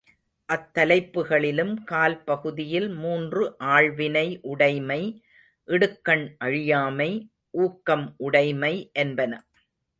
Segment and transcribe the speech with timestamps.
[0.49, 3.43] அத் தலைப்புக்களிலும் கால் பகுதியில் மூன்று
[3.67, 4.99] ஆள்வினை உடைமை,
[5.67, 7.11] இடுக்கண் அழியாமை,
[7.51, 9.33] ஊக்கம் உடைமை—என்பன.